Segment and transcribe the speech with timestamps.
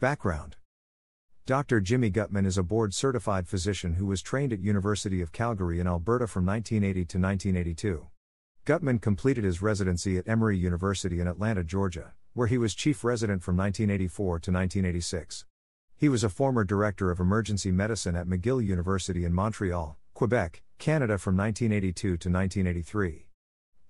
[0.00, 0.54] Background
[1.44, 1.80] Dr.
[1.80, 5.88] Jimmy Gutman is a board certified physician who was trained at University of Calgary in
[5.88, 8.06] Alberta from 1980 to 1982.
[8.64, 13.42] Gutman completed his residency at Emory University in Atlanta, Georgia, where he was chief resident
[13.42, 15.44] from 1984 to 1986.
[15.96, 21.18] He was a former director of emergency medicine at McGill University in Montreal, Quebec, Canada
[21.18, 23.27] from 1982 to 1983.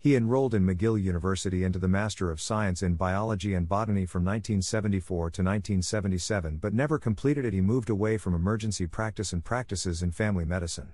[0.00, 4.24] He enrolled in McGill University into the Master of Science in Biology and Botany from
[4.24, 7.52] 1974 to 1977 but never completed it.
[7.52, 10.92] He moved away from emergency practice and practices in family medicine.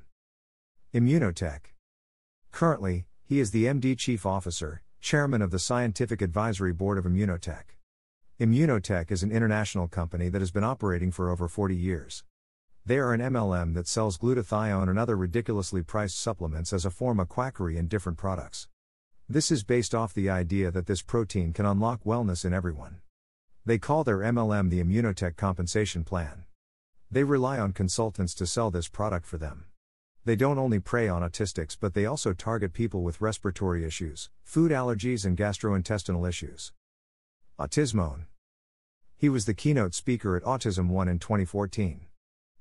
[0.94, 1.74] Immunotec.
[2.50, 7.76] Currently, he is the MD Chief Officer, Chairman of the Scientific Advisory Board of Immunotec.
[8.40, 12.24] Immunotec is an international company that has been operating for over 40 years.
[12.86, 17.20] They are an MLM that sells glutathione and other ridiculously priced supplements as a form
[17.20, 18.66] of quackery in different products.
[19.28, 22.98] This is based off the idea that this protein can unlock wellness in everyone.
[23.64, 26.44] They call their MLM the Immunotec Compensation Plan.
[27.10, 29.64] They rely on consultants to sell this product for them.
[30.26, 34.70] They don't only prey on autistics but they also target people with respiratory issues, food
[34.70, 36.72] allergies, and gastrointestinal issues.
[37.58, 38.26] Autism One.
[39.16, 42.08] He was the keynote speaker at Autism One in 2014.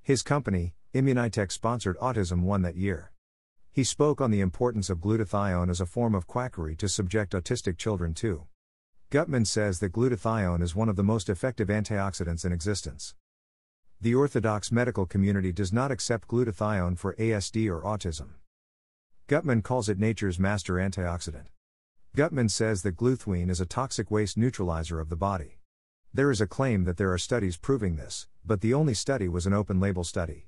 [0.01, 3.12] His company, Immunotec, sponsored Autism One that year.
[3.75, 7.75] He spoke on the importance of glutathione as a form of quackery to subject autistic
[7.75, 8.45] children to.
[9.09, 13.15] Gutman says that glutathione is one of the most effective antioxidants in existence.
[13.99, 18.33] The orthodox medical community does not accept glutathione for ASD or autism.
[19.25, 21.47] Gutman calls it nature's master antioxidant.
[22.15, 25.57] Gutman says that glutathione is a toxic waste neutralizer of the body.
[26.13, 29.47] There is a claim that there are studies proving this, but the only study was
[29.47, 30.45] an open label study.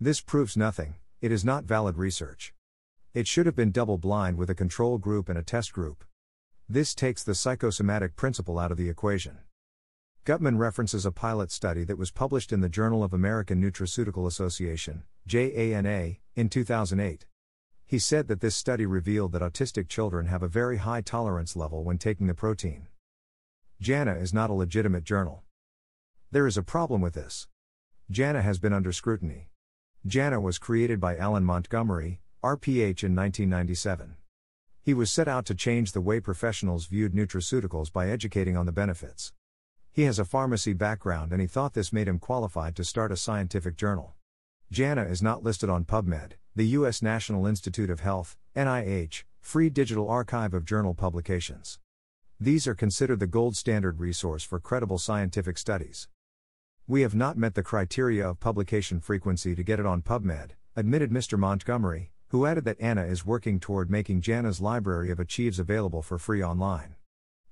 [0.00, 2.54] This proves nothing, it is not valid research.
[3.12, 6.04] It should have been double blind with a control group and a test group.
[6.68, 9.38] This takes the psychosomatic principle out of the equation.
[10.24, 15.02] Gutman references a pilot study that was published in the Journal of American Nutraceutical Association,
[15.26, 17.26] JANA, in 2008.
[17.84, 21.82] He said that this study revealed that autistic children have a very high tolerance level
[21.82, 22.86] when taking the protein.
[23.80, 25.42] JANA is not a legitimate journal.
[26.30, 27.48] There is a problem with this.
[28.08, 29.48] JANA has been under scrutiny.
[30.06, 34.16] JANA was created by Alan Montgomery, RPH in 1997.
[34.80, 38.72] He was set out to change the way professionals viewed nutraceuticals by educating on the
[38.72, 39.34] benefits.
[39.92, 43.16] He has a pharmacy background and he thought this made him qualified to start a
[43.18, 44.14] scientific journal.
[44.72, 47.02] JANA is not listed on PubMed, the U.S.
[47.02, 51.78] National Institute of Health, NIH, free digital archive of journal publications.
[52.40, 56.08] These are considered the gold standard resource for credible scientific studies.
[56.88, 61.10] We have not met the criteria of publication frequency to get it on PubMed, admitted
[61.10, 61.38] Mr.
[61.38, 66.16] Montgomery, who added that JANA is working toward making JANA's library of achieves available for
[66.16, 66.94] free online.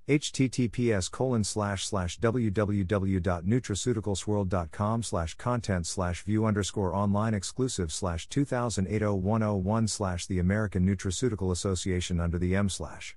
[0.08, 10.26] https colon slash slash www.nutraceuticalsworld.com slash content slash view underscore online exclusive slash 20080101 slash
[10.26, 13.16] the American Nutraceutical Association under the M slash.